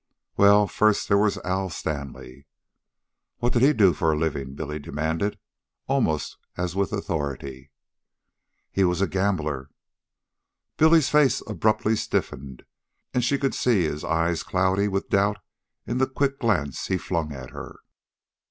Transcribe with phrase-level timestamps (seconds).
[0.35, 2.47] "Well, first there was Al Stanley"
[3.37, 5.37] "What did he do for a livin'?" Billy demanded,
[5.85, 7.69] almost as with authority.
[8.71, 9.69] "He was a gambler."
[10.77, 12.63] Billy's face abruptly stiffened,
[13.13, 15.37] and she could see his eyes cloudy with doubt
[15.85, 17.77] in the quick glance he flung at her.